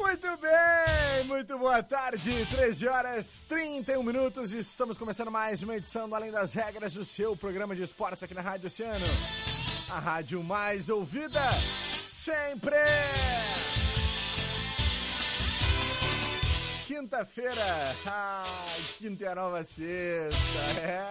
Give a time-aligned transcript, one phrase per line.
[0.00, 4.52] Muito bem, muito boa tarde, 13 horas 31 minutos.
[4.52, 8.32] Estamos começando mais uma edição do Além das Regras, o seu programa de esportes aqui
[8.32, 9.04] na Rádio Oceano.
[9.90, 11.42] A rádio mais ouvida
[12.08, 12.76] sempre.
[16.86, 21.04] Quinta-feira, ai, quinta é a nova sexta, é.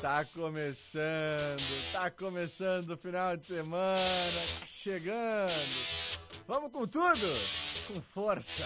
[0.00, 6.27] Tá começando, tá começando o final de semana, tá chegando.
[6.48, 7.26] Vamos com tudo!
[7.86, 8.64] Com força,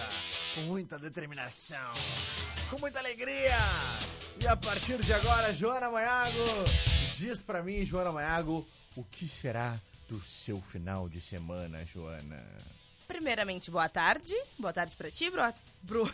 [0.55, 1.91] com muita determinação,
[2.69, 3.57] com muita alegria!
[4.41, 6.45] E a partir de agora, Joana Maiago,
[7.13, 12.41] diz pra mim, Joana Maiago, o que será do seu final de semana, Joana?
[13.05, 14.33] Primeiramente, boa tarde.
[14.57, 15.43] Boa tarde pra ti, bro.
[15.81, 16.13] bro.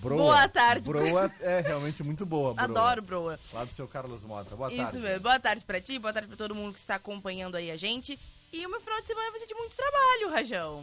[0.00, 0.16] Broa.
[0.16, 0.88] Boa tarde.
[0.88, 2.64] Broa é realmente muito boa, Broa.
[2.64, 3.40] Adoro, broa.
[3.52, 4.56] Lá do seu Carlos Mota.
[4.56, 4.98] Boa Isso tarde.
[4.98, 5.20] mesmo.
[5.20, 8.18] Boa tarde pra ti, boa tarde pra todo mundo que está acompanhando aí a gente.
[8.52, 10.82] E o meu final de semana vai ser de muito trabalho, Rajão.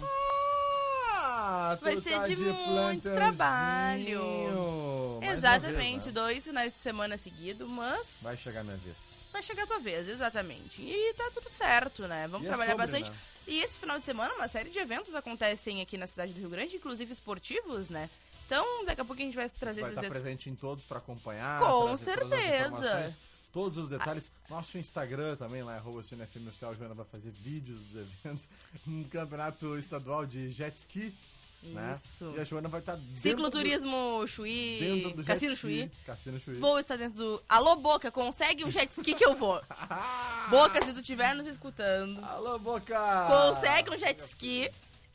[1.22, 3.16] Ah, Vai ser tá de muito plantãozinho.
[3.16, 5.20] trabalho.
[5.22, 6.12] Mais Exatamente, vez, né?
[6.14, 8.98] dois finais de semana seguidos, mas Vai chegar minha vez.
[9.32, 10.82] vai chegar a tua vez, exatamente.
[10.82, 12.28] E tá tudo certo, né?
[12.28, 13.12] Vamos E é trabalhar sobre, bastante.
[13.12, 13.18] né?
[13.48, 16.50] E esse final de semana, uma série de eventos acontecem aqui na cidade do Rio
[16.50, 18.10] Grande, inclusive esportivos, né?
[18.46, 20.24] Então, daqui a pouco a gente vai trazer vai esses estar detalhes.
[20.24, 21.60] presente em todos para acompanhar.
[21.60, 23.16] Com certeza.
[23.52, 24.32] Todos os detalhes.
[24.50, 28.48] Nosso Instagram também, lá, arroba CineFM Oficial, a Joana vai fazer vídeos dos eventos.
[28.88, 31.16] Um campeonato estadual de jet ski.
[31.62, 32.00] Né?
[32.02, 32.34] Isso.
[32.38, 35.60] E a Joana vai estar dentro Cicloturismo do, Chuí, dentro do Cassino jet.
[35.60, 35.92] Chuí.
[36.06, 36.56] Cassino Chuí.
[36.56, 37.44] Vou estar dentro do.
[37.50, 39.62] Alô, Boca, consegue um jet ski que eu vou.
[40.50, 43.28] Boca, se tu estiver nos escutando, Alô, Boca!
[43.28, 44.72] consegue um jet ski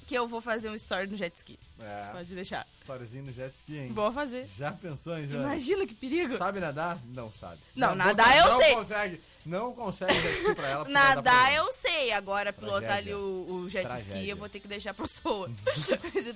[0.07, 1.59] que eu vou fazer um story no jet ski.
[1.81, 2.67] É, Pode deixar.
[2.75, 3.93] storyzinho no jet ski, hein?
[3.93, 4.49] Vou fazer.
[4.57, 5.47] Já pensou, hein, Joana?
[5.49, 6.37] Imagina que perigo.
[6.37, 6.99] Sabe nadar?
[7.07, 7.61] Não sabe.
[7.75, 8.75] Não, A nadar eu não sei.
[8.75, 9.21] consegue.
[9.45, 10.85] Não consegue jet ski pra ela.
[10.85, 11.57] vai Nadar problema.
[11.67, 14.31] eu sei, agora pilotar ali o, o jet ski Tragédia.
[14.33, 15.51] eu vou ter que deixar pra pessoa.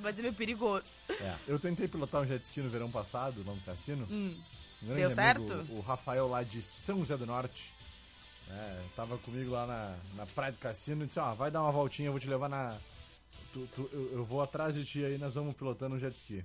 [0.03, 0.91] Pode ser meio perigoso.
[1.09, 4.07] É, eu tentei pilotar um jet ski no verão passado, lá no cassino.
[4.11, 4.35] Um
[4.83, 5.67] grande Deu amigo, certo?
[5.73, 7.75] O Rafael lá de São José do Norte.
[8.51, 11.71] É, tava comigo lá na, na praia do cassino e disse, ó, vai dar uma
[11.71, 12.77] voltinha, eu vou te levar na.
[13.67, 16.45] Tu- tu- eu, eu vou atrás de ti aí, nós vamos pilotando um jet ski.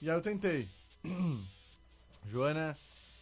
[0.00, 0.68] E aí eu tentei.
[2.26, 2.76] Joana,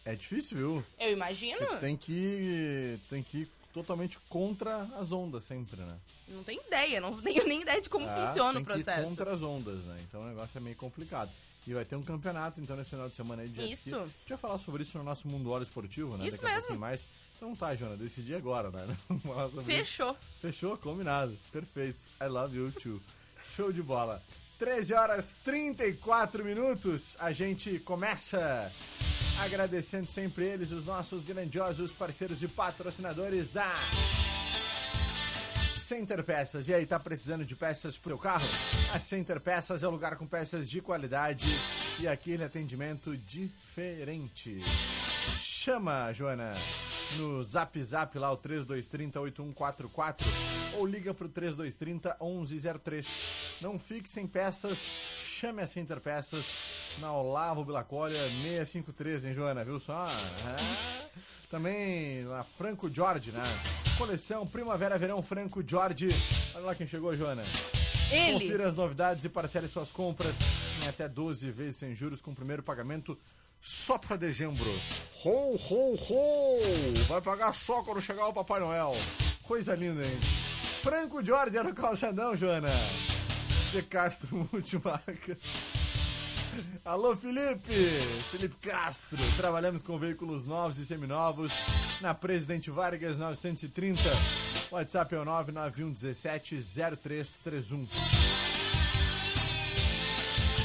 [0.05, 0.85] é difícil, viu?
[0.99, 1.59] Eu imagino.
[1.65, 2.99] Tu tem que.
[3.03, 5.97] tu tem que ir totalmente contra as ondas sempre, né?
[6.27, 9.07] Não tenho ideia, não tenho nem ideia de como Ah, funciona o que ir processo.
[9.07, 9.97] contra as ondas, né?
[10.07, 11.31] Então o negócio é meio complicado.
[11.65, 13.89] E vai ter um campeonato, então, nesse final de semana aí de jet ski.
[13.89, 13.97] Isso.
[13.99, 16.27] A gente vai falar sobre isso no nosso Mundo Hora Esportivo, né?
[16.27, 16.61] Isso Daqui a mesmo.
[16.63, 17.09] pouquinho mais.
[17.37, 18.97] Então tá, Joana, decidi agora, né?
[19.49, 19.61] Sobre isso.
[19.63, 20.15] Fechou.
[20.41, 20.77] Fechou?
[20.77, 21.37] Combinado.
[21.51, 21.99] Perfeito.
[22.21, 23.01] I love you too.
[23.43, 24.21] Show de bola.
[24.57, 27.17] 13 horas 34 minutos.
[27.19, 28.71] A gente começa
[29.39, 33.71] agradecendo sempre eles, os nossos grandiosos parceiros e patrocinadores da
[35.69, 36.69] Center Peças.
[36.69, 38.47] E aí, tá precisando de peças pro teu carro?
[38.93, 41.47] A Center Peças é o lugar com peças de qualidade
[41.99, 44.59] e aquele atendimento diferente.
[45.37, 46.53] Chama, Joana,
[47.17, 53.25] no Zap Zap lá, o 3230-8144 ou liga pro 3230-1103.
[53.61, 56.55] Não fique sem peças, chame a Center Peças
[56.99, 60.07] na Olavo Bilacólia 653, hein, Joana, viu só?
[60.07, 60.55] Ah.
[61.49, 63.43] Também na Franco Jorge, né?
[63.97, 66.09] Coleção Primavera-Verão Franco Jorge.
[66.55, 67.43] Olha lá quem chegou, Joana.
[68.11, 68.33] Ele.
[68.33, 70.39] Confira as novidades e parcele suas compras
[70.83, 73.17] em até 12 vezes sem juros com o primeiro pagamento
[73.59, 74.69] só pra dezembro.
[75.23, 76.59] Ho, ho, ho!
[77.07, 78.93] Vai pagar só quando chegar o Papai Noel.
[79.43, 80.19] Coisa linda, hein?
[80.83, 82.67] Franco Jorge era calçadão, Joana.
[83.71, 85.37] De Castro Multimarcas.
[86.83, 88.01] Alô, Felipe!
[88.29, 89.17] Felipe Castro.
[89.37, 91.53] Trabalhamos com veículos novos e seminovos
[92.01, 94.01] na Presidente Vargas 930
[94.71, 97.87] WhatsApp é o 991170331.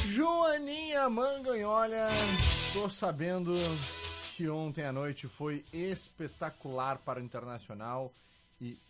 [0.05, 2.09] Joaninha Manganholha,
[2.73, 3.55] tô sabendo
[4.35, 8.12] que ontem à noite foi espetacular para o Internacional
[8.61, 8.81] e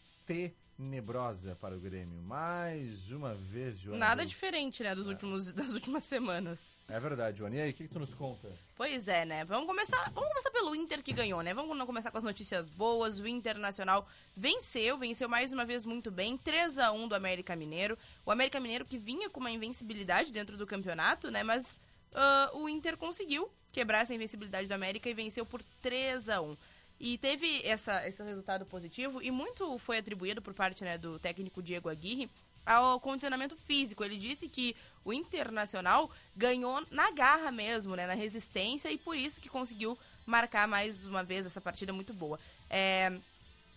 [0.79, 2.23] tenebrosa para o Grêmio.
[2.23, 3.99] Mais uma vez, Joana.
[3.99, 6.79] Nada diferente, né, dos últimos, das últimas semanas.
[6.87, 7.57] É verdade, Joana.
[7.57, 8.49] E aí, o que, que tu nos conta?
[8.77, 9.45] Pois é, né?
[9.45, 11.53] Vamos começar, vamos começar pelo Inter que ganhou, né?
[11.53, 13.19] Vamos começar com as notícias boas.
[13.19, 17.99] O Internacional venceu, venceu mais uma vez muito bem, 3 a 1 do América Mineiro.
[18.25, 21.43] O América Mineiro que vinha com uma invencibilidade dentro do campeonato, né?
[21.43, 21.77] Mas
[22.13, 26.57] uh, o Inter conseguiu quebrar essa invencibilidade do América e venceu por 3 a 1.
[27.01, 31.63] E teve essa, esse resultado positivo e muito foi atribuído por parte né, do técnico
[31.63, 32.29] Diego Aguirre
[32.67, 34.05] ao condicionamento físico.
[34.05, 39.41] Ele disse que o Internacional ganhou na garra mesmo, né, na resistência, e por isso
[39.41, 39.97] que conseguiu
[40.27, 42.39] marcar mais uma vez essa partida muito boa.
[42.69, 43.19] É,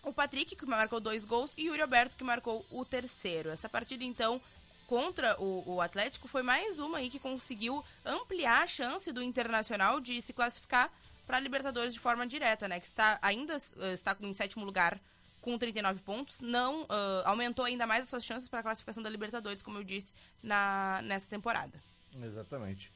[0.02, 3.50] o Patrick, que marcou dois gols, e o Yuri Alberto, que marcou o terceiro.
[3.50, 4.40] Essa partida, então,
[4.86, 10.00] contra o, o, Atlético, foi mais uma aí que conseguiu ampliar a chance do Internacional
[10.00, 10.92] de se classificar
[11.26, 12.80] para a Libertadores de forma direta, né?
[12.80, 15.00] Que está, ainda uh, está em sétimo lugar
[15.42, 16.88] com 39 pontos, não uh,
[17.24, 21.00] aumentou ainda mais as suas chances para a classificação da Libertadores, como eu disse, na,
[21.02, 21.82] nessa temporada.
[22.22, 22.92] Exatamente.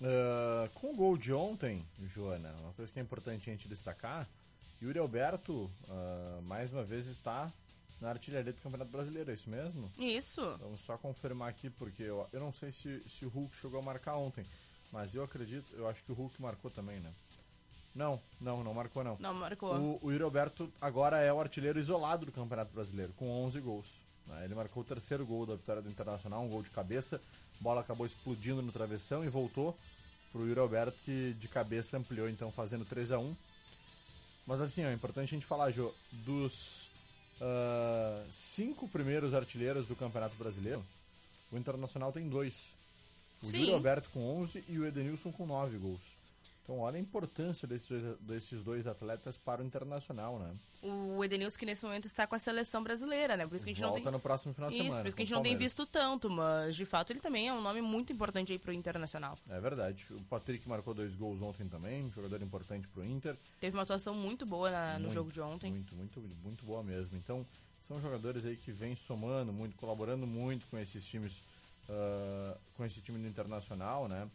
[0.00, 4.26] Uh, com o gol de ontem, Joana, uma coisa que é importante a gente destacar,
[4.80, 7.52] Yuri Alberto, uh, mais uma vez, está
[8.00, 9.92] na artilharia do Campeonato Brasileiro, é isso mesmo?
[9.98, 10.40] Isso.
[10.58, 13.82] Vamos só confirmar aqui, porque eu, eu não sei se, se o Hulk chegou a
[13.82, 14.46] marcar ontem,
[14.92, 17.12] mas eu acredito, eu acho que o Hulk marcou também, né?
[17.94, 19.16] Não, não, não marcou não.
[19.18, 19.74] Não marcou.
[19.74, 24.04] O, o Yuri Alberto agora é o artilheiro isolado do Campeonato Brasileiro, com 11 gols.
[24.26, 24.44] Né?
[24.44, 27.20] Ele marcou o terceiro gol da vitória do Internacional, um gol de cabeça.
[27.60, 29.76] A bola acabou explodindo no travessão e voltou
[30.30, 33.36] pro Yuri Alberto, que de cabeça ampliou, então, fazendo 3 a 1
[34.46, 36.90] Mas assim, ó, é importante a gente falar, Jô, dos
[37.40, 40.84] uh, cinco primeiros artilheiros do Campeonato Brasileiro,
[41.50, 42.76] o Internacional tem dois.
[43.42, 46.18] O Alberto com 11 e o Edenilson com 9 gols.
[46.68, 50.54] Então, olha a importância desses, desses dois atletas para o internacional, né?
[50.82, 53.46] O Edenilson que nesse momento está com a seleção brasileira, né?
[53.46, 54.12] Por isso que a gente Volta não tem...
[54.12, 55.00] no próximo final de isso, semana.
[55.02, 57.48] por isso que a gente o não tem visto tanto, mas de fato ele também
[57.48, 59.38] é um nome muito importante aí pro Internacional.
[59.48, 60.06] É verdade.
[60.10, 63.34] O Patrick marcou dois gols ontem também, um jogador importante pro Inter.
[63.58, 65.70] Teve uma atuação muito boa na- no Muito, jogo de ontem.
[65.72, 67.16] Muito, muito, muito boa mesmo.
[67.16, 67.46] Então,
[67.80, 71.42] são jogadores aí que vêm somando muito, colaborando muito com esses times,
[71.88, 74.28] ah, com esse time do Internacional, né?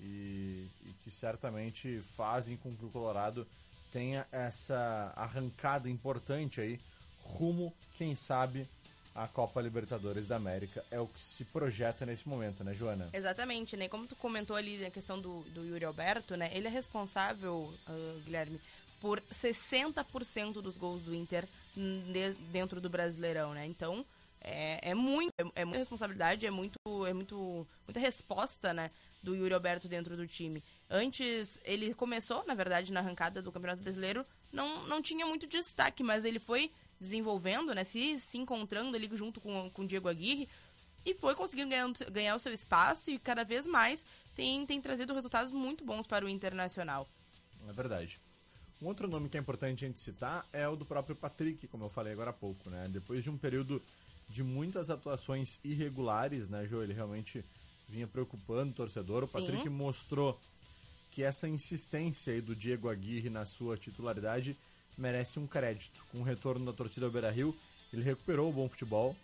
[0.00, 3.46] E, e que certamente fazem com que o Colorado
[3.90, 6.80] tenha essa arrancada importante aí
[7.20, 8.68] rumo, quem sabe,
[9.14, 10.84] à Copa Libertadores da América.
[10.90, 13.08] É o que se projeta nesse momento, né, Joana?
[13.12, 13.88] Exatamente, né?
[13.88, 16.50] Como tu comentou ali na questão do, do Yuri Alberto, né?
[16.52, 18.60] Ele é responsável, ah, Guilherme,
[19.00, 21.46] por 60% dos gols do Inter
[21.76, 23.66] de- dentro do Brasileirão, né?
[23.66, 24.04] Então,
[24.44, 28.90] é, é muito, é, é muita responsabilidade, é muito, é muito, muita resposta, né?
[29.22, 30.64] Do Yuri Alberto dentro do time.
[30.90, 36.02] Antes, ele começou, na verdade, na arrancada do Campeonato Brasileiro, não, não tinha muito destaque,
[36.02, 37.84] mas ele foi desenvolvendo, né?
[37.84, 40.48] Se, se encontrando ali junto com, com Diego Aguirre
[41.04, 44.04] e foi conseguindo ganhar, ganhar o seu espaço e cada vez mais
[44.34, 47.08] tem, tem trazido resultados muito bons para o Internacional.
[47.68, 48.20] É verdade.
[48.80, 51.84] Um outro nome que é importante a gente citar é o do próprio Patrick, como
[51.84, 52.88] eu falei agora há pouco, né?
[52.88, 53.80] Depois de um período
[54.28, 56.82] de muitas atuações irregulares, né, Jô?
[56.82, 57.44] Ele realmente
[57.88, 59.24] vinha preocupando o torcedor.
[59.24, 59.32] O Sim.
[59.32, 60.40] Patrick mostrou
[61.10, 64.56] que essa insistência aí do Diego Aguirre na sua titularidade
[64.96, 66.02] merece um crédito.
[66.10, 67.54] Com o retorno da torcida ao Beira-Rio,
[67.92, 69.14] ele recuperou o bom futebol.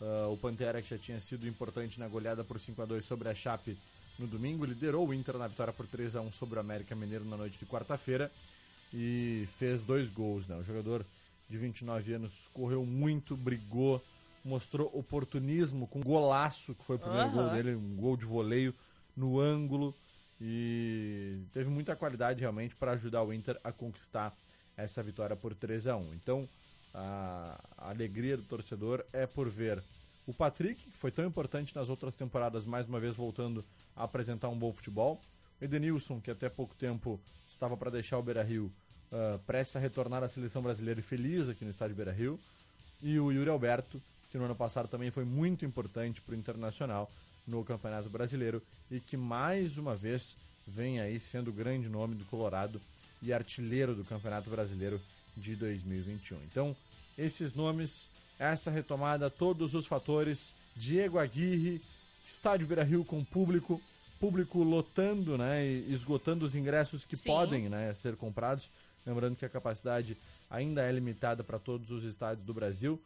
[0.00, 3.28] Ah, o Pantera, que já tinha sido importante na goleada por 5 a 2 sobre
[3.28, 3.78] a Chape
[4.18, 7.24] no domingo, liderou o Inter na vitória por 3 a 1 sobre o América Mineiro
[7.24, 8.30] na noite de quarta-feira
[8.92, 10.46] e fez dois gols.
[10.46, 10.56] Né?
[10.56, 11.04] O jogador
[11.48, 14.02] de 29 anos correu muito, brigou,
[14.46, 17.34] mostrou oportunismo com um golaço, que foi o primeiro Aham.
[17.34, 18.72] gol dele, um gol de voleio
[19.16, 19.94] no ângulo
[20.40, 24.36] e teve muita qualidade realmente para ajudar o Inter a conquistar
[24.76, 26.48] essa vitória por 3 a 1 Então,
[26.94, 29.82] a, alegria do torcedor é por ver
[30.26, 34.48] o Patrick, que foi tão importante nas outras temporadas, mais uma vez voltando a apresentar
[34.48, 35.20] um bom futebol.
[35.60, 38.72] O Edenilson, que até pouco tempo estava para deixar o Beira-Rio,
[39.10, 42.38] uh, prestes a retornar à seleção brasileira e feliz aqui no estádio Beira-Rio.
[43.00, 44.02] E o Yuri Alberto,
[44.36, 47.10] que no ano passado também foi muito importante para o Internacional
[47.46, 52.24] no Campeonato Brasileiro e que mais uma vez vem aí sendo o grande nome do
[52.26, 52.78] Colorado
[53.22, 55.00] e artilheiro do Campeonato Brasileiro
[55.34, 56.36] de 2021.
[56.50, 56.76] Então,
[57.16, 61.80] esses nomes, essa retomada, todos os fatores, Diego Aguirre,
[62.22, 63.80] Estádio Beira-Rio com público,
[64.20, 67.30] público lotando, né, e esgotando os ingressos que Sim.
[67.30, 68.70] podem, né, ser comprados,
[69.06, 70.18] Lembrando que a capacidade
[70.50, 73.00] ainda é limitada para todos os estádios do Brasil,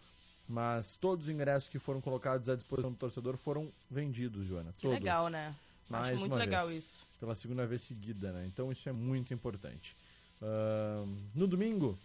[0.50, 4.73] mas todos os ingressos que foram colocados à disposição do torcedor foram vendidos, Joana.
[4.73, 4.99] Que todos.
[4.99, 5.54] legal, né?
[5.88, 6.78] Mais Acho muito legal vez.
[6.85, 7.07] isso.
[7.21, 8.47] Pela segunda vez seguida, né?
[8.47, 9.97] Então isso é muito importante.
[10.42, 11.97] Ahn, no domingo,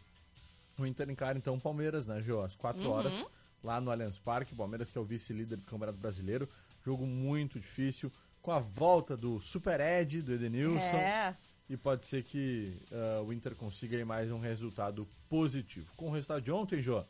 [0.77, 2.41] o Inter encara então o Palmeiras, né, Jô?
[2.41, 2.89] Às 4 Uhum.
[2.91, 3.25] horas,
[3.63, 4.53] lá no Allianz Parque.
[4.53, 6.47] O Palmeiras que é o vice-líder do Campeonato Brasileiro.
[6.83, 8.11] Jogo muito difícil,
[8.43, 10.97] com a volta do Super Ed, do Edenilson.
[10.97, 11.35] É,
[11.67, 15.91] E pode ser que ah, o Inter consiga mais um resultado positivo.
[15.95, 17.05] Com o resultado de ontem, Jô, o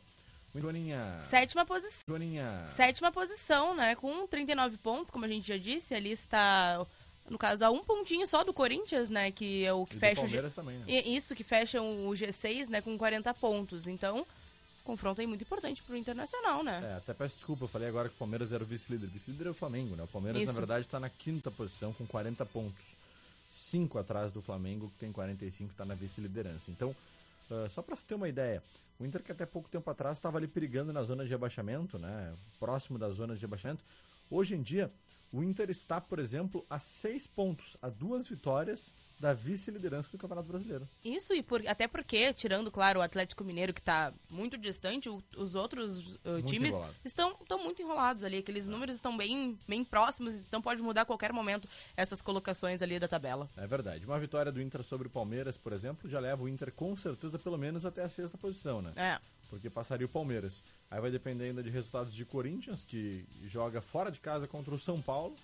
[0.60, 1.18] Joaninha...
[1.20, 2.02] sétima posição.
[2.06, 2.64] Joaninha...
[2.66, 3.94] Sétima posição, né?
[3.94, 5.94] Com 39 pontos, como a gente já disse.
[5.94, 6.84] Ali está,
[7.28, 9.30] no caso, a um pontinho só do Corinthians, né?
[9.30, 10.32] Que é o que E do fecha o G...
[10.32, 10.84] Palmeiras também, né?
[10.86, 12.80] Isso, que fecha o G6, né?
[12.80, 13.86] Com 40 pontos.
[13.86, 14.26] Então,
[14.84, 16.80] confronto aí muito importante pro Internacional, né?
[16.92, 19.08] É, até peço desculpa, eu falei agora que o Palmeiras era o vice-líder.
[19.08, 20.04] Vice-líder é o Flamengo, né?
[20.04, 20.52] O Palmeiras, Isso.
[20.52, 22.96] na verdade, está na quinta posição com 40 pontos.
[23.48, 26.70] Cinco atrás do Flamengo, que tem 45, está na vice-liderança.
[26.70, 26.94] Então,
[27.50, 28.62] ah, só para você ter uma ideia,
[28.98, 32.34] o Inter que até pouco tempo atrás estava ali perigando na zona de rebaixamento, né?
[32.58, 33.84] Próximo da zona de rebaixamento.
[34.30, 34.90] Hoje em dia,
[35.32, 40.46] o Inter está, por exemplo, a seis pontos, a duas vitórias da vice-liderança do Campeonato
[40.48, 40.86] Brasileiro.
[41.02, 45.22] Isso, e por- até porque, tirando, claro, o Atlético Mineiro, que tá muito distante, o-
[45.38, 46.94] os outros uh, times enrolado.
[47.02, 48.38] estão, estão muito enrolados ali.
[48.38, 51.66] Aqueles números estão bem, bem próximos, então pode mudar a qualquer momento
[51.96, 53.48] essas colocações ali da tabela.
[53.56, 54.04] É verdade.
[54.04, 57.38] Uma vitória do Inter sobre o Palmeiras, por exemplo, já leva o Inter com certeza
[57.38, 58.92] pelo menos até a sexta posição, né?
[58.96, 59.18] É.
[59.48, 60.62] Porque passaria o Palmeiras.
[60.90, 64.78] Aí vai depender ainda de resultados de Corinthians, que joga fora de casa contra o
[64.78, 65.34] São Paulo.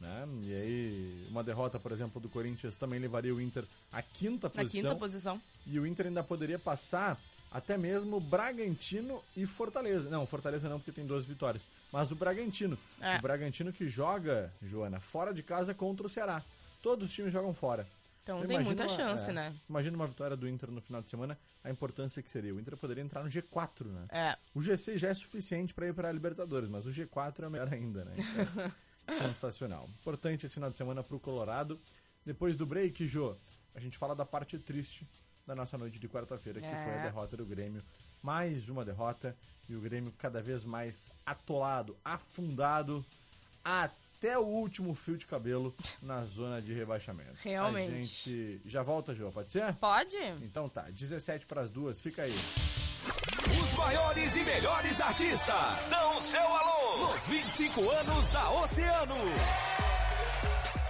[0.00, 0.28] Né?
[0.44, 4.62] E aí, uma derrota, por exemplo, do Corinthians também levaria o Inter à quinta Na
[4.62, 4.80] posição.
[4.80, 5.42] quinta posição.
[5.66, 10.08] E o Inter ainda poderia passar até mesmo Bragantino e Fortaleza.
[10.08, 11.68] Não, Fortaleza não, porque tem duas vitórias.
[11.92, 12.78] Mas o Bragantino.
[13.00, 13.18] É.
[13.18, 16.42] O Bragantino que joga, Joana, fora de casa contra o Ceará.
[16.80, 17.86] Todos os times jogam fora.
[18.22, 19.54] Então Então tem muita uma- chance, é, né?
[19.68, 22.54] Imagina uma vitória do Inter no final de semana, a importância que seria.
[22.54, 24.06] O Inter poderia entrar no G4, né?
[24.10, 24.36] É.
[24.54, 27.72] O G6 já é suficiente para ir para a Libertadores, mas o G4 é melhor
[27.72, 28.14] ainda, né?
[29.04, 29.88] Então, sensacional.
[30.00, 31.80] Importante esse final de semana para o Colorado.
[32.24, 33.36] Depois do break, Jô,
[33.74, 35.08] a gente fala da parte triste
[35.46, 36.84] da nossa noite de quarta-feira, que É.
[36.84, 37.82] foi a derrota do Grêmio.
[38.22, 39.34] Mais uma derrota
[39.68, 43.04] e o Grêmio cada vez mais atolado, afundado,
[43.64, 43.94] até
[44.36, 47.36] o último fio de cabelo na zona de rebaixamento.
[47.42, 47.90] Realmente.
[47.90, 49.74] A gente já volta, Jô, pode ser?
[49.76, 50.16] Pode?
[50.42, 52.34] Então tá, 17 para as duas, fica aí.
[53.62, 59.14] Os maiores e melhores artistas dão seu alô nos 25 anos da Oceano.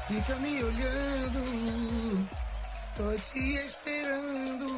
[0.08, 2.28] Fica me olhando,
[2.96, 4.70] tô te esperando.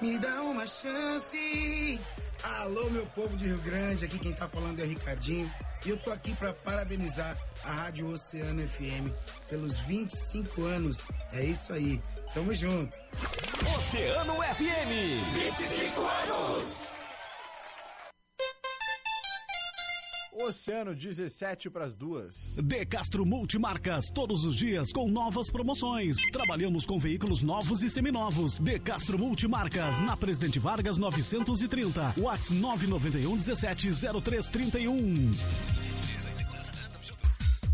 [0.00, 2.00] Me dá uma chance.
[2.42, 5.50] Alô, meu povo de Rio Grande, aqui quem tá falando é o Ricardinho.
[5.84, 9.10] E eu tô aqui pra parabenizar a Rádio Oceano FM
[9.48, 11.08] pelos 25 anos.
[11.32, 12.00] É isso aí,
[12.34, 12.96] tamo junto.
[13.76, 15.34] Oceano FM.
[15.34, 16.87] 25 anos.
[20.48, 22.56] Oceano 17 para as duas.
[22.56, 26.16] De Castro Multimarcas, todos os dias com novas promoções.
[26.32, 28.58] Trabalhamos com veículos novos e seminovos.
[28.58, 32.14] De Castro Multimarcas, na Presidente Vargas 930.
[32.16, 33.90] Whats 991 17
[34.22, 35.97] 0331.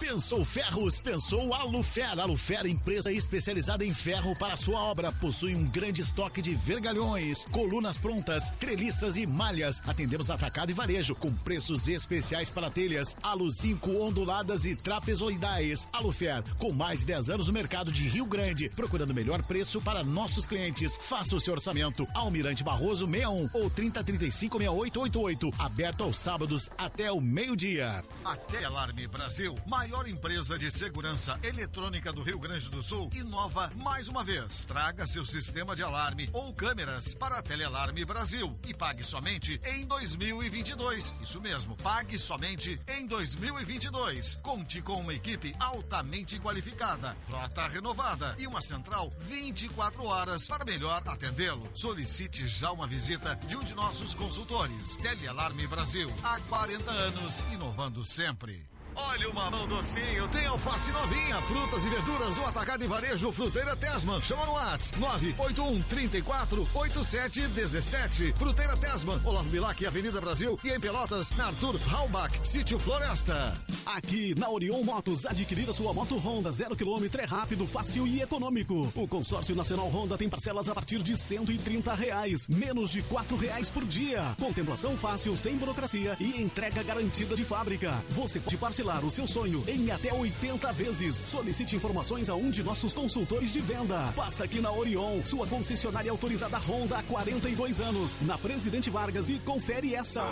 [0.00, 1.00] Pensou Ferros?
[1.00, 2.18] Pensou Alufer.
[2.18, 5.10] Alufer, empresa especializada em ferro para sua obra.
[5.10, 9.82] Possui um grande estoque de vergalhões, colunas prontas, treliças e malhas.
[9.86, 15.88] Atendemos atacado e varejo com preços especiais para telhas, alu 5 onduladas e trapezoidais.
[15.92, 19.80] Alufer, com mais de 10 anos no mercado de Rio Grande, procurando o melhor preço
[19.80, 20.98] para nossos clientes.
[21.00, 22.06] Faça o seu orçamento.
[22.14, 25.50] Almirante Barroso 61 ou 3035 6888.
[25.58, 28.04] Aberto aos sábados até o meio-dia.
[28.24, 29.54] A Telealarme Brasil,
[29.86, 34.64] maior empresa de segurança eletrônica do Rio Grande do Sul, inova mais uma vez.
[34.64, 39.86] Traga seu sistema de alarme ou câmeras para a Telealarme Brasil e pague somente em
[39.86, 41.14] 2022.
[41.22, 44.40] Isso mesmo, pague somente em 2022.
[44.42, 51.00] Conte com uma equipe altamente qualificada, frota renovada e uma central 24 horas para melhor
[51.06, 51.68] atendê-lo.
[51.74, 54.96] Solicite já uma visita de um de nossos consultores.
[54.96, 58.75] Telealarme Brasil, há 40 anos, inovando sempre.
[58.98, 63.76] Olha o mamão docinho, tem alface novinha, frutas e verduras, o atacado e varejo Fruteira
[63.76, 64.22] Tesman.
[64.22, 68.34] Chama no WhatsApp 981 34 87 17.
[68.38, 73.54] Fruteira Tesman, Olavo Bilac, Avenida Brasil e em Pelotas, na Arthur Halbach, Sítio Floresta.
[73.84, 78.22] Aqui na Orion Motos, adquirir a sua moto Honda zero quilômetro é rápido, fácil e
[78.22, 78.90] econômico.
[78.94, 83.68] O consórcio nacional Honda tem parcelas a partir de 130 reais, menos de quatro reais
[83.68, 84.34] por dia.
[84.38, 88.02] Contemplação fácil, sem burocracia e entrega garantida de fábrica.
[88.08, 91.16] Você pode parcelar o seu sonho em até 80 vezes.
[91.16, 94.12] Solicite informações a um de nossos consultores de venda.
[94.14, 99.38] Passa aqui na Orion, sua concessionária autorizada Honda há 42 anos, na Presidente Vargas e
[99.40, 100.22] confere essa.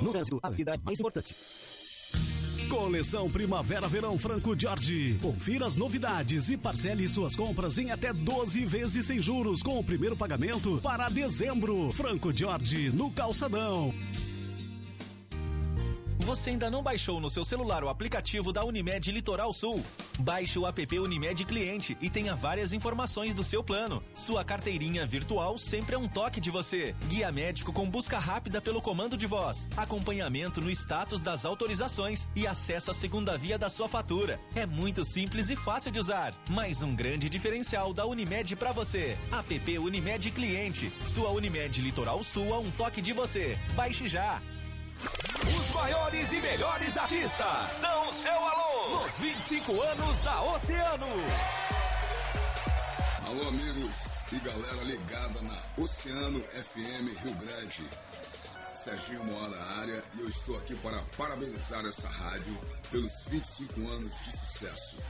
[0.00, 1.36] No Brasil, a vida é mais importante.
[2.68, 5.18] Coleção Primavera Verão Franco Jorge.
[5.20, 9.84] Confira as novidades e parcele suas compras em até 12 vezes sem juros com o
[9.84, 11.92] primeiro pagamento para dezembro.
[11.92, 13.92] Franco Jorge no Calçadão.
[16.32, 19.84] Você ainda não baixou no seu celular o aplicativo da Unimed Litoral Sul?
[20.18, 24.02] Baixe o app Unimed Cliente e tenha várias informações do seu plano.
[24.14, 26.96] Sua carteirinha virtual sempre é um toque de você.
[27.06, 32.46] Guia médico com busca rápida pelo comando de voz, acompanhamento no status das autorizações e
[32.46, 34.40] acesso à segunda via da sua fatura.
[34.56, 36.32] É muito simples e fácil de usar.
[36.48, 39.18] Mais um grande diferencial da Unimed para você.
[39.30, 40.90] App Unimed Cliente.
[41.04, 43.58] Sua Unimed Litoral Sul a um toque de você.
[43.76, 44.40] Baixe já.
[44.98, 51.06] Os maiores e melhores artistas dão seu alô nos 25 anos da Oceano.
[53.26, 57.88] Alô, amigos e galera ligada na Oceano FM Rio Grande.
[58.74, 62.58] Serginho Moá na área e eu estou aqui para parabenizar essa rádio
[62.90, 65.02] pelos 25 anos de sucesso.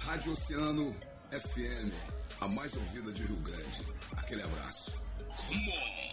[0.00, 0.94] Rádio Oceano
[1.30, 1.92] FM,
[2.40, 3.86] a mais ouvida de Rio Grande.
[4.16, 4.92] Aquele abraço.
[5.36, 6.03] Come on!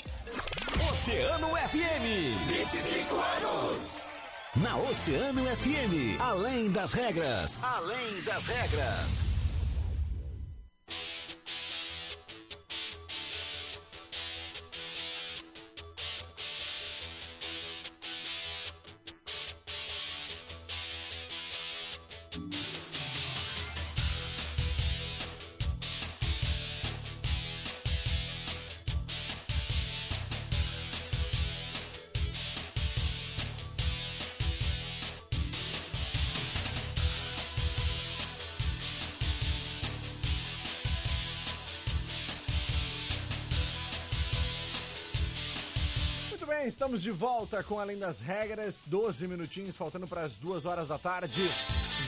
[0.89, 4.11] Oceano FM, 25 anos.
[4.55, 9.23] Na Oceano FM, além das regras, além das regras.
[46.61, 50.87] Bem, estamos de volta com Além das Regras, 12 minutinhos, faltando para as 2 horas
[50.87, 51.41] da tarde,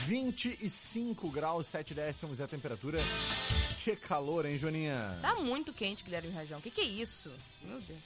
[0.06, 3.00] 25 graus, 7 décimos é a temperatura.
[3.84, 5.18] Que calor, hein, Joaninha?
[5.24, 6.60] Tá muito quente, Guilherme Rajão.
[6.60, 7.32] O que, que é isso?
[7.64, 8.00] Meu Deus.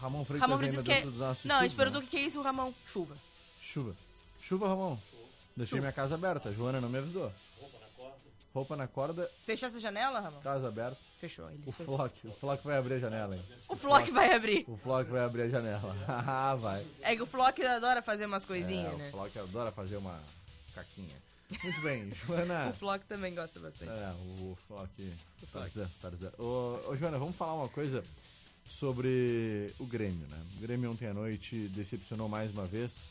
[0.00, 0.94] Ramon Freitas Ramon ainda que é...
[0.94, 2.72] dentro dos nossos Não, a gente estúdios, perguntou o que, que é isso, Ramon.
[2.86, 3.16] Chuva.
[3.60, 3.94] Chuva.
[4.40, 4.98] Chuva, Ramon?
[5.54, 5.80] Deixei Chuva.
[5.82, 7.30] minha casa aberta, a Joana não me avisou.
[8.54, 10.40] Roupa na corda, Fechou essa janela, Ramon?
[10.40, 11.09] casa aberta.
[11.20, 11.50] Fechou.
[11.50, 13.44] Ele O foi- Flock, o Flock vai abrir a janela, hein?
[13.68, 14.64] O Flock vai abrir.
[14.66, 15.94] O Flock vai abrir a janela.
[16.08, 16.86] Ah, vai.
[17.02, 19.08] É que o Flock adora fazer umas coisinhas, É, né?
[19.08, 20.18] O Flock adora fazer uma
[20.74, 21.14] caquinha.
[21.62, 22.70] Muito bem, Joana.
[22.70, 24.00] O Flock também gosta bastante.
[24.00, 25.12] É, o Flock.
[25.52, 26.32] Tarzan, Tarzan.
[26.38, 28.02] Ô, ô, Joana, vamos falar uma coisa
[28.66, 30.38] sobre o Grêmio, né?
[30.56, 33.10] O Grêmio ontem à noite decepcionou mais uma vez.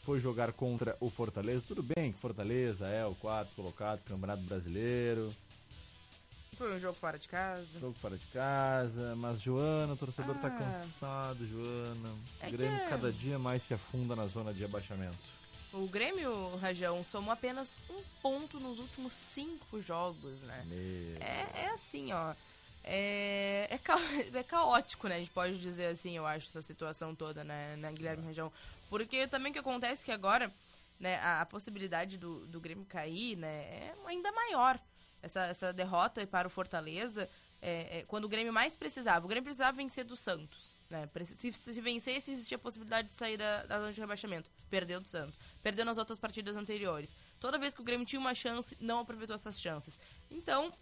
[0.00, 1.64] Foi jogar contra o Fortaleza.
[1.66, 5.32] Tudo bem que Fortaleza é o quarto colocado do Campeonato Brasileiro.
[6.56, 7.78] Foi um jogo fora de casa.
[7.78, 9.14] Jogo fora de casa.
[9.16, 10.50] Mas, Joana, o torcedor tá Ah.
[10.50, 12.08] cansado, Joana.
[12.40, 15.16] É o Grêmio que- cada dia mais se afunda na zona de abaixamento.
[15.72, 20.62] O Grêmio, Rajão, somou apenas um ponto nos últimos cinco jogos, né?
[20.66, 21.16] Meu.
[21.20, 22.34] É, é assim, ó.
[22.82, 23.96] É, é, ca-
[24.32, 25.16] é caótico, né?
[25.16, 28.50] A gente pode dizer assim, eu acho, essa situação toda, né, na Guilherme Rajão.
[28.88, 30.50] Porque também o que acontece é que agora,
[30.98, 34.78] né, a, a possibilidade do, do Grêmio cair, né, é ainda maior.
[35.26, 37.28] Essa, essa derrota para o Fortaleza,
[37.60, 39.24] é, é, quando o Grêmio mais precisava.
[39.24, 40.76] O Grêmio precisava vencer do Santos.
[40.88, 41.08] Né?
[41.24, 44.48] Se, se vencesse, existia a possibilidade de sair da, da zona de rebaixamento.
[44.70, 45.38] Perdeu do Santos.
[45.62, 47.14] Perdeu nas outras partidas anteriores.
[47.40, 49.98] Toda vez que o Grêmio tinha uma chance, não aproveitou essas chances.
[50.30, 50.72] Então,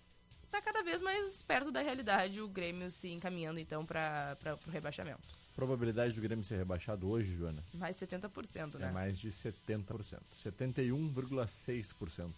[0.50, 5.22] tá cada vez mais perto da realidade o Grêmio se encaminhando, então, para o rebaixamento.
[5.54, 7.64] Probabilidade do Grêmio ser rebaixado hoje, Joana?
[7.74, 8.88] Mais 70%, né?
[8.88, 10.20] É mais de 70%.
[10.34, 12.34] 71,6%.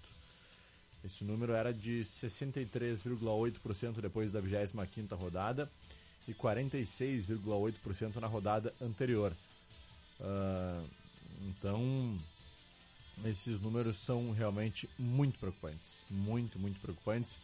[1.07, 5.71] Esse número era de 63,8% depois da 25ª rodada
[6.27, 9.33] e 46,8% na rodada anterior.
[10.21, 10.83] Ah,
[11.43, 12.19] então,
[13.25, 15.99] esses números são realmente muito preocupantes.
[16.11, 17.39] Muito, muito preocupantes.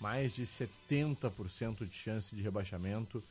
[0.00, 3.22] Mais de 70% de chance de rebaixamento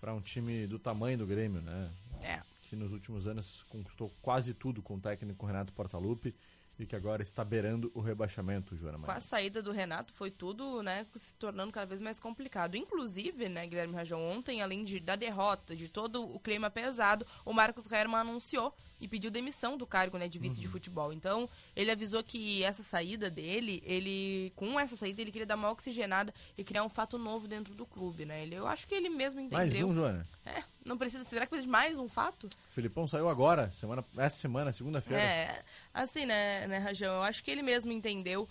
[0.00, 1.90] para um time do tamanho do Grêmio, né?
[2.22, 2.40] É.
[2.62, 6.32] que nos últimos anos conquistou quase tudo com o técnico Renato Portaluppi
[6.80, 9.18] e que agora está beirando o rebaixamento, Joana Com Maria.
[9.18, 12.74] a saída do Renato foi tudo, né, se tornando cada vez mais complicado.
[12.74, 17.52] Inclusive, né, Guilherme Rajão, ontem, além de, da derrota, de todo o clima pesado, o
[17.52, 21.12] Marcos Herman anunciou e pediu demissão do cargo, né, de vice de futebol.
[21.12, 25.70] Então, ele avisou que essa saída dele, ele com essa saída ele queria dar uma
[25.70, 28.42] oxigenada e criar um fato novo dentro do clube, né?
[28.42, 29.58] Ele, eu acho que ele mesmo entendeu.
[29.58, 30.26] Mais um, Joana.
[30.44, 32.46] É, não precisa, será que precisa de mais um fato?
[32.46, 35.22] O Filipão saiu agora, semana, essa semana, segunda-feira.
[35.22, 35.62] É,
[35.94, 37.14] assim, né, né, Rajão?
[37.14, 38.48] Eu acho que ele mesmo entendeu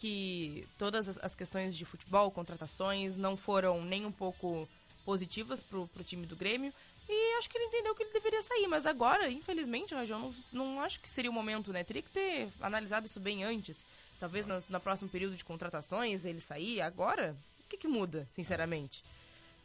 [0.00, 4.66] que todas as, questões de futebol, contratações, não foram nem um pouco
[5.04, 6.72] positivas pro, pro time do Grêmio.
[7.12, 8.66] E acho que ele entendeu que ele deveria sair.
[8.68, 11.82] Mas agora, infelizmente, Rajão, não, não acho que seria o momento, né?
[11.82, 13.84] Teria que ter analisado isso bem antes.
[14.20, 16.80] Talvez na, na próximo período de contratações ele sair.
[16.80, 19.02] Agora, o que, que muda, sinceramente?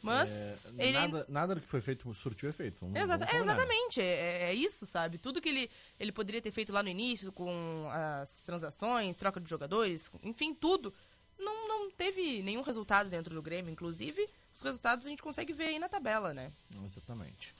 [0.02, 2.80] Mas É, ele nada, nada do que foi feito surtiu efeito.
[2.80, 5.18] Vamos, Exata- vamos é, exatamente, é, é isso, sabe?
[5.18, 9.48] Tudo que ele, ele poderia ter feito lá no início, com as transações, troca de
[9.48, 10.92] jogadores, enfim, tudo,
[11.38, 13.72] não, não teve nenhum resultado dentro do Grêmio.
[13.72, 16.50] Inclusive, os resultados a gente consegue ver aí na tabela, né?
[16.82, 17.54] Exatamente.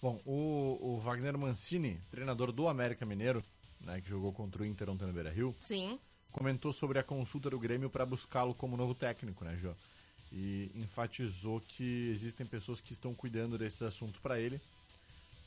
[0.00, 3.42] Bom, o, o Wagner Mancini, treinador do América Mineiro,
[3.80, 5.98] né, que jogou contra o Inter ontem no Beira-Rio, Sim.
[6.30, 9.72] comentou sobre a consulta do Grêmio para buscá-lo como novo técnico, né, Jô?
[10.30, 14.60] E enfatizou que existem pessoas que estão cuidando desses assuntos para ele.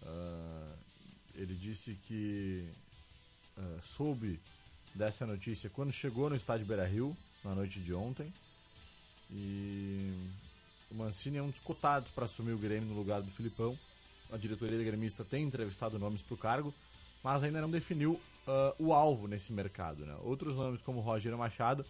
[0.01, 0.75] Ah,
[1.35, 2.67] ele disse que
[3.57, 4.39] ah, soube
[4.95, 8.33] dessa notícia quando chegou no estádio Beira-Rio, na noite de ontem.
[9.29, 10.11] E
[10.91, 13.77] o Mancini é um dos cotados para assumir o Grêmio no lugar do Filipão.
[14.31, 16.73] A diretoria gremista tem entrevistado nomes para o cargo,
[17.23, 20.05] mas ainda não definiu ah, o alvo nesse mercado.
[20.05, 20.15] Né?
[20.21, 21.85] Outros nomes, como Roger Machado,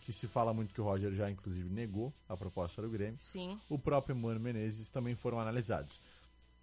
[0.00, 3.16] que se fala muito que o Roger já inclusive negou a proposta do Grêmio.
[3.20, 3.58] Sim.
[3.68, 6.00] O próprio Mano Menezes também foram analisados.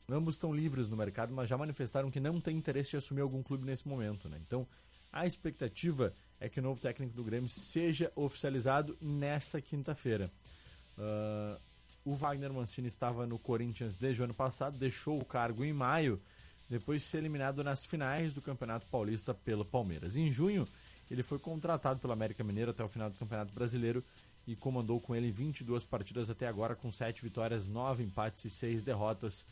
[0.10, 3.43] Ambos estão livres no mercado, mas já manifestaram que não têm interesse de assumir algum
[3.43, 4.27] clube nesse momento.
[4.27, 4.39] Né?
[4.45, 4.67] Então,
[5.12, 10.32] a expectativa é que o novo técnico do Grêmio seja oficializado nessa quinta-feira.
[10.99, 11.57] Ah,
[12.03, 16.21] o Wagner Mancini estava no Corinthians desde o ano passado, deixou o cargo em maio,
[16.69, 20.15] depois de ser eliminado nas finais do Campeonato Paulista pelo Palmeiras.
[20.15, 20.67] Em junho,
[21.09, 24.03] ele foi contratado pelo América Mineiro até o final do Campeonato Brasileiro
[24.45, 28.83] e comandou com ele 22 partidas até agora, com 7 vitórias, 9 empates e 6
[28.83, 29.45] derrotas,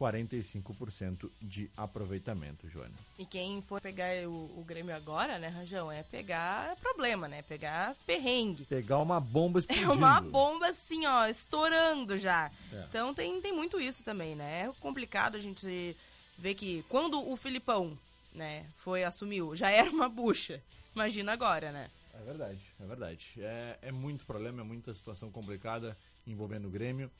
[0.00, 2.94] 45% de aproveitamento, Joana.
[3.18, 7.42] E quem for pegar o, o Grêmio agora, né, Rajão, é pegar problema, né?
[7.42, 8.64] Pegar perrengue.
[8.64, 9.92] Pegar uma bomba É explodindo.
[9.98, 12.50] uma bomba assim, ó, estourando já.
[12.72, 12.84] É.
[12.88, 14.66] Então tem, tem muito isso também, né?
[14.66, 15.96] É complicado a gente
[16.38, 17.96] ver que quando o Filipão,
[18.34, 20.62] né, foi, assumiu, já era uma bucha.
[20.94, 21.90] Imagina agora, né?
[22.14, 23.32] É verdade, é verdade.
[23.38, 27.10] É, é muito problema, é muita situação complicada envolvendo o Grêmio.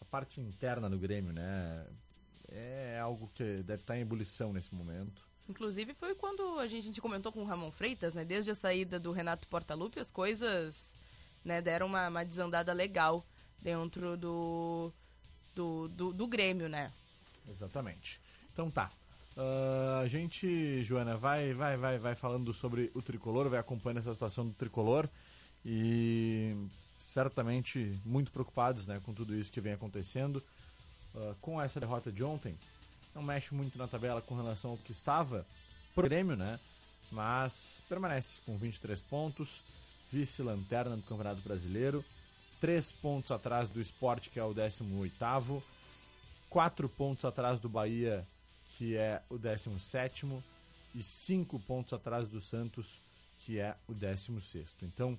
[0.00, 1.86] A parte interna do Grêmio, né?
[2.50, 5.28] É algo que deve estar em ebulição nesse momento.
[5.48, 8.24] Inclusive foi quando a gente, a gente comentou com o Ramon Freitas, né?
[8.24, 10.94] Desde a saída do Renato Portaluppi, as coisas
[11.44, 13.24] né, deram uma, uma desandada legal
[13.60, 14.92] dentro do,
[15.54, 16.92] do, do, do Grêmio, né?
[17.48, 18.20] Exatamente.
[18.52, 18.90] Então tá.
[19.36, 24.12] Ah, a gente, Joana, vai, vai, vai, vai falando sobre o tricolor, vai acompanhando essa
[24.12, 25.08] situação do tricolor
[25.64, 26.56] e
[26.98, 30.42] certamente muito preocupados né, com tudo isso que vem acontecendo.
[31.14, 32.56] Ah, com essa derrota de ontem,
[33.14, 35.46] não mexe muito na tabela com relação ao que estava
[35.94, 36.58] pro Grêmio, né?
[37.10, 39.64] Mas permanece com 23 pontos,
[40.10, 42.04] vice-lanterna do Campeonato Brasileiro,
[42.60, 45.62] 3 pontos atrás do Sport, que é o 18º,
[46.48, 48.26] 4 pontos atrás do Bahia,
[48.76, 50.26] que é o 17
[50.94, 53.02] e 5 pontos atrás do Santos,
[53.40, 55.18] que é o 16 Então,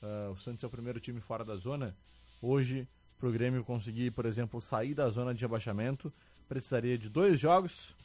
[0.00, 1.96] ah, o Santos é o primeiro time fora da zona.
[2.40, 2.86] Hoje,
[3.18, 6.12] para o Grêmio conseguir, por exemplo, sair da zona de abaixamento,
[6.48, 7.96] precisaria de dois jogos,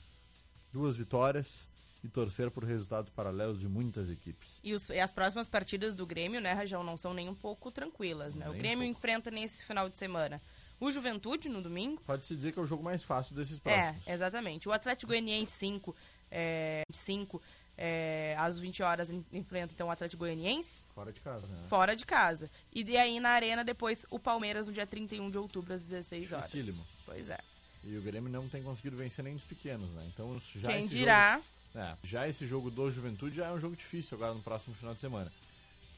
[0.71, 1.69] duas vitórias
[2.04, 4.60] e torcer por resultados paralelos de muitas equipes.
[4.63, 7.71] E, os- e as próximas partidas do Grêmio, né, Rajão, não são nem um pouco
[7.71, 8.45] tranquilas, né?
[8.47, 10.41] O Nem um Grêmio enfrenta nesse final de semana
[10.80, 12.02] o Juventude no domingo.
[12.02, 14.08] Pode-se dizer que é o jogo mais fácil desses próximos.
[14.08, 14.67] É, exatamente.
[14.67, 15.95] O Atlético Goianiense 5,
[16.32, 17.39] é, 5
[17.77, 21.63] é, às 20 horas en- enfrenta então o Atlético Goianiense Fora de casa, né?
[21.69, 22.49] fora de casa.
[22.71, 26.31] E de aí na arena depois o Palmeiras no dia 31 de outubro às 16
[26.34, 26.45] horas.
[26.51, 26.86] Dificílimo.
[27.05, 27.39] Pois é.
[27.84, 30.05] E o Grêmio não tem conseguido vencer nem dos pequenos, né?
[30.13, 31.36] Então já Quem esse dirá?
[31.38, 34.75] jogo- é, já esse jogo do Juventude já é um jogo difícil agora no próximo
[34.75, 35.31] final de semana.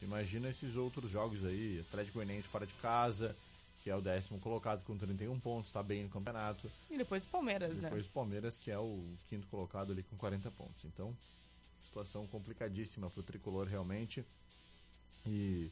[0.00, 3.34] Imagina esses outros jogos aí, Atlético Goianiense fora de casa,
[3.82, 6.70] que é o décimo colocado com 31 pontos, tá bem no campeonato.
[6.90, 7.82] E depois o Palmeiras, né?
[7.88, 10.84] Depois o Palmeiras, que é o quinto colocado ali com 40 pontos.
[10.84, 11.14] Então,
[11.84, 14.24] situação complicadíssima pro tricolor realmente.
[15.26, 15.70] E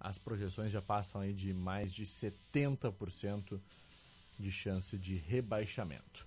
[0.00, 3.60] as projeções já passam aí de mais de 70%
[4.38, 6.26] de chance de rebaixamento.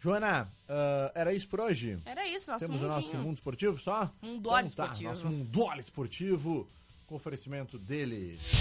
[0.00, 1.98] Joana, uh, era isso por hoje?
[2.04, 2.92] Era isso, nosso Temos mundinho.
[2.92, 4.12] o nosso mundo esportivo só?
[4.22, 5.10] Mundole então, tá, esportivo.
[5.10, 6.68] Nosso mundole esportivo,
[7.06, 8.52] com oferecimento deles.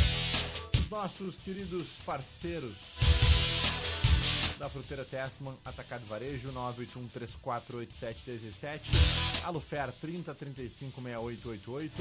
[0.80, 2.98] Os nossos queridos parceiros
[4.58, 8.82] da Fruteira Tessman, Atacado Varejo, 981348717,
[9.46, 11.92] Alufer 30356888,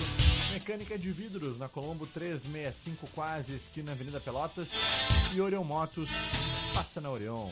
[0.53, 4.75] Mecânica de Vidros na Colombo 365 quase, esquina Avenida Pelotas,
[5.35, 6.11] e Orion Motos,
[6.75, 7.51] passa na Orion.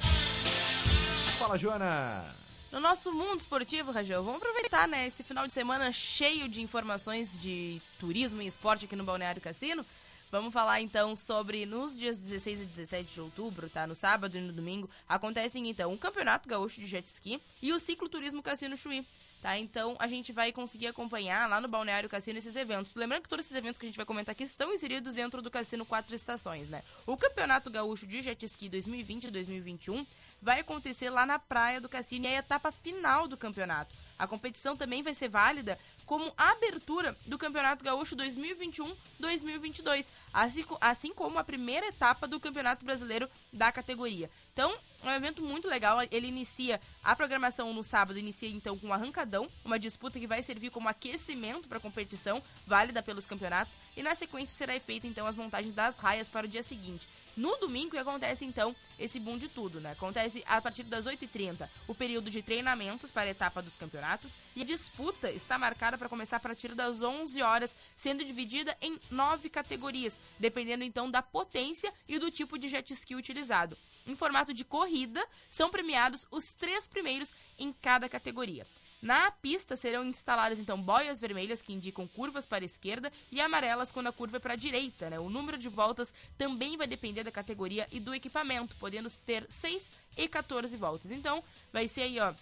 [1.39, 2.35] Fala, Joana!
[2.73, 7.39] No nosso mundo esportivo, Rajão, vamos aproveitar, né, esse final de semana cheio de informações
[7.39, 9.87] de turismo e esporte aqui no Balneário Cassino.
[10.35, 13.87] Vamos falar então sobre nos dias 16 e 17 de outubro, tá?
[13.87, 17.79] No sábado e no domingo, acontecem então o Campeonato Gaúcho de Jet Ski e o
[17.79, 19.07] Cicloturismo Cassino Chuí.
[19.41, 22.95] Tá, então a gente vai conseguir acompanhar lá no Balneário Cassino esses eventos.
[22.97, 25.51] Lembrando que todos esses eventos que a gente vai comentar aqui estão inseridos dentro do
[25.51, 26.83] Cassino Quatro Estações, né?
[27.07, 30.05] O Campeonato Gaúcho de Jet Ski 2020 e 2021
[30.43, 33.95] vai acontecer lá na praia do Cassino e é a etapa final do campeonato.
[34.19, 41.39] A competição também vai ser válida como abertura do Campeonato Gaúcho 2021-2022, assim, assim como
[41.39, 44.31] a primeira etapa do Campeonato Brasileiro da categoria.
[44.53, 45.99] Então, é um evento muito legal.
[46.11, 50.43] Ele inicia a programação no sábado, inicia então com o arrancadão, uma disputa que vai
[50.43, 55.27] servir como aquecimento para a competição, válida pelos campeonatos, e na sequência será feita então
[55.27, 57.07] as montagens das raias para o dia seguinte.
[57.37, 59.93] No domingo que acontece então esse boom de tudo, né?
[59.93, 64.63] Acontece a partir das 8h30 o período de treinamentos para a etapa dos campeonatos e
[64.63, 69.49] a disputa está marcada para começar a partir das 11 horas, sendo dividida em nove
[69.49, 73.77] categorias, dependendo então da potência e do tipo de jet ski utilizado.
[74.07, 78.67] Em formato de corrida, são premiados os três primeiros em cada categoria.
[79.05, 83.93] Na pista serão instaladas então boias vermelhas que indicam curvas para a esquerda e amarelas
[83.93, 85.11] quando a curva é para a direita.
[85.11, 85.19] Né?
[85.19, 89.91] O número de voltas também vai depender da categoria e do equipamento, podendo ter 6
[90.17, 91.11] e 14 voltas.
[91.11, 92.33] Então, vai ser aí, ó.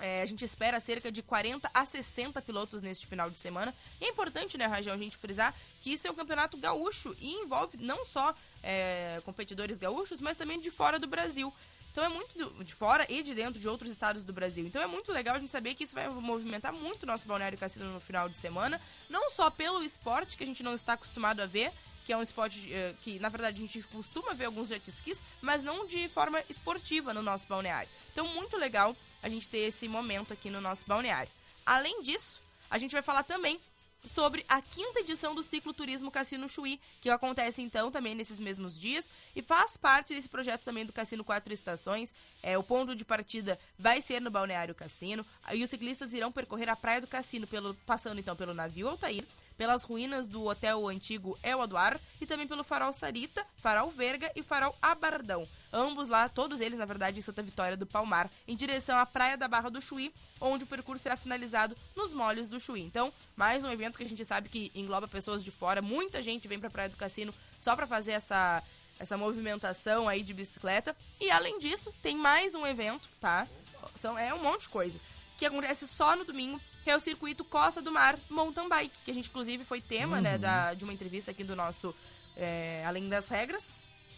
[0.00, 3.72] é, a gente espera cerca de 40 a 60 pilotos neste final de semana.
[4.00, 7.30] E é importante, né, Rajão, a gente frisar que isso é um campeonato gaúcho e
[7.30, 11.54] envolve não só é, competidores gaúchos, mas também de fora do Brasil.
[11.92, 14.66] Então é muito de fora e de dentro de outros estados do Brasil.
[14.66, 17.58] Então é muito legal a gente saber que isso vai movimentar muito o nosso balneário
[17.58, 21.40] cassino no final de semana, não só pelo esporte que a gente não está acostumado
[21.40, 21.70] a ver,
[22.06, 25.22] que é um esporte eh, que na verdade a gente costuma ver alguns jet skis,
[25.42, 27.90] mas não de forma esportiva no nosso balneário.
[28.10, 31.30] Então muito legal a gente ter esse momento aqui no nosso balneário.
[31.64, 33.60] Além disso, a gente vai falar também
[34.06, 38.78] sobre a quinta edição do Ciclo Turismo Cassino Chuí, que acontece então também nesses mesmos
[38.78, 42.14] dias e faz parte desse projeto também do Cassino Quatro Estações.
[42.42, 46.68] É, o ponto de partida vai ser no Balneário Cassino e os ciclistas irão percorrer
[46.68, 49.24] a praia do Cassino, pelo, passando então pelo navio Altair,
[49.56, 54.42] pelas ruínas do hotel antigo El Aduar e também pelo farol Sarita, farol Verga e
[54.42, 55.48] farol Abardão.
[55.72, 59.38] Ambos lá, todos eles, na verdade, em Santa Vitória do Palmar, em direção à praia
[59.38, 62.82] da Barra do Chuí, onde o percurso será finalizado nos molhos do Chuí.
[62.82, 66.46] Então, mais um evento que a gente sabe que engloba pessoas de fora, muita gente
[66.46, 68.62] vem pra Praia do Cassino só pra fazer essa
[68.98, 70.94] essa movimentação aí de bicicleta.
[71.20, 73.48] E além disso, tem mais um evento, tá?
[73.96, 74.98] São, é um monte de coisa.
[75.36, 79.10] Que acontece só no domingo, que é o circuito Costa do Mar Mountain Bike, que
[79.10, 81.94] a gente inclusive foi tema, né, da, de uma entrevista aqui do nosso
[82.36, 83.70] é, Além das Regras.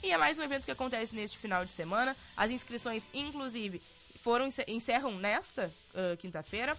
[0.04, 2.14] E é mais um evento que acontece neste final de semana.
[2.36, 3.80] As inscrições, inclusive,
[4.22, 6.76] foram encer- encerram nesta ah, quinta-feira.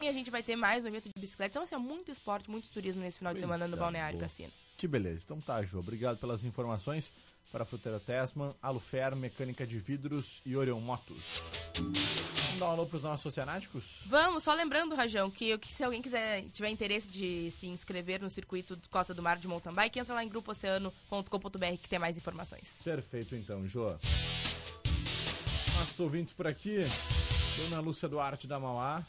[0.00, 1.52] E a gente vai ter mais um evento de bicicleta.
[1.52, 4.28] Então, assim, é muito esporte, muito turismo nesse final de semana no Coisa Balneário boa.
[4.28, 4.50] Cassino.
[4.82, 5.20] Que beleza.
[5.24, 5.78] Então tá, Jô.
[5.78, 7.12] Obrigado pelas informações
[7.52, 11.52] para a Fruteira Tessman, Alufer, Mecânica de Vidros e Orion Motos.
[11.76, 14.02] Vamos dar um alô pros nossos oceanáticos?
[14.06, 18.28] Vamos, só lembrando, Rajão, que, que se alguém quiser, tiver interesse de se inscrever no
[18.28, 22.68] circuito Costa do Mar de mountain bike, entra lá em grupooceano.com.br que tem mais informações.
[22.82, 23.88] Perfeito, então, Jô.
[25.78, 26.80] Nossos ouvintes por aqui,
[27.56, 29.06] Dona Lúcia Duarte da Mauá.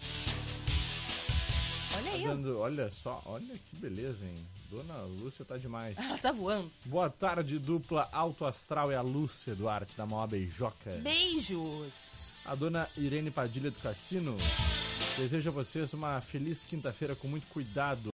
[1.95, 4.35] Olha Tá aí, dando, olha só, olha que beleza, hein?
[4.73, 5.97] Dona Lúcia tá demais.
[6.01, 6.71] ela tá voando.
[6.85, 10.89] Boa tarde, dupla Alto Astral e a Lúcia Duarte da Mauá Beijoca.
[11.03, 11.93] Beijos!
[12.43, 14.35] A dona Irene Padilha do Cassino
[15.15, 18.11] deseja a vocês uma feliz quinta-feira com muito cuidado.